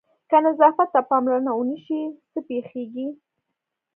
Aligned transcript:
که 0.29 0.37
نظافت 0.45 0.87
ته 0.93 0.99
پاملرنه 1.09 1.51
ونه 1.55 1.77
شي 1.83 1.99
څه 2.31 2.39
پېښېږي؟ 2.49 3.07